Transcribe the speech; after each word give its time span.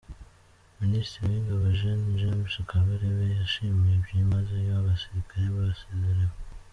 Minisitiri 0.81 1.25
w’Ingabo, 1.31 1.65
Gen 1.79 2.01
James 2.19 2.53
Kabarebe, 2.69 3.25
yashimiye 3.39 3.95
byimazeyo 4.03 4.71
abasirikare 4.81 5.45
basezerewe 5.55 6.37